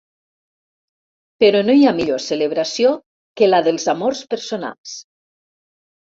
[1.43, 2.93] Però no hi ha millor celebració
[3.41, 4.95] que la dels amors personals.